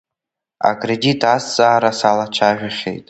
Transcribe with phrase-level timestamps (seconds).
[0.69, 2.99] Акредит азҵаара салацәажәахьеит.